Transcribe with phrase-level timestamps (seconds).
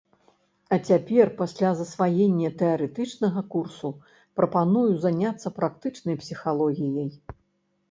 [0.77, 3.93] А цяпер, пасля засваення тэарэтычнага курсу,
[4.41, 7.09] прапаную заняцца практычнай псіхалогіяй.